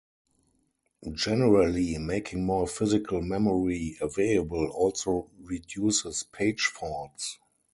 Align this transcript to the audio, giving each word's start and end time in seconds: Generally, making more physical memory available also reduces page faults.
Generally, 1.13 1.99
making 1.99 2.43
more 2.43 2.67
physical 2.67 3.21
memory 3.21 3.99
available 4.01 4.65
also 4.73 5.29
reduces 5.43 6.23
page 6.23 6.63
faults. 6.65 7.37